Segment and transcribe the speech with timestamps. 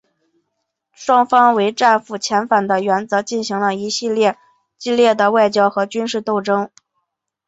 [0.95, 4.35] 双方为战俘遣返的原则进行了一系列
[4.79, 6.71] 激烈的外交和军事斗争。